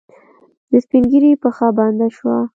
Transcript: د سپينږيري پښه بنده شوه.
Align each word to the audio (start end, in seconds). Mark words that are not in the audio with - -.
د 0.71 0.73
سپينږيري 0.83 1.31
پښه 1.43 1.67
بنده 1.77 2.07
شوه. 2.17 2.37